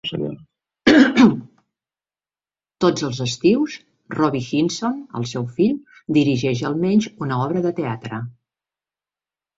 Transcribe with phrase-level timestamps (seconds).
[2.85, 3.75] Tots els estius,
[4.15, 5.79] Robby Henson, el seu fill,
[6.19, 8.25] dirigeix almenys una obra al teatre.